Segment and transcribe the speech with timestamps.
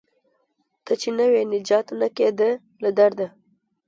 [0.85, 2.49] ته چې نه وې نجات نه کیده
[2.83, 3.27] له درده